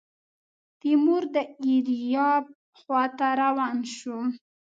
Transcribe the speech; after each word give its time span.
تیمور 0.79 1.23
د 1.35 1.37
ایریاب 1.63 2.45
خواته 2.79 3.27
روان 3.41 3.77
شو. 3.95 4.17